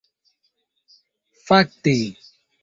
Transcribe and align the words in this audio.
Fakte... 1.45 1.95